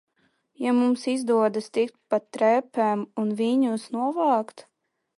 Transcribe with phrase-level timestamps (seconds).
[0.63, 4.71] Ja mums izdodas tikt pa trepēm un viņus novākt?